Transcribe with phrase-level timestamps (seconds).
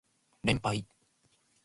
[0.41, 0.83] 連敗